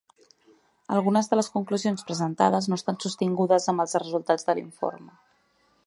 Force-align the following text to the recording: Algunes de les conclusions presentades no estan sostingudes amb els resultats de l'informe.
Algunes 0.95 1.29
de 1.33 1.37
les 1.39 1.49
conclusions 1.57 2.07
presentades 2.07 2.69
no 2.71 2.79
estan 2.81 2.99
sostingudes 3.05 3.71
amb 3.75 3.85
els 3.85 3.95
resultats 4.05 4.49
de 4.49 4.57
l'informe. 4.61 5.17